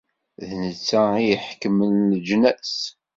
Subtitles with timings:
[0.47, 2.75] D netta i iḥekmen leǧnas.